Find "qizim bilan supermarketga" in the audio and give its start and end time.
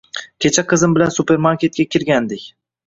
0.71-1.89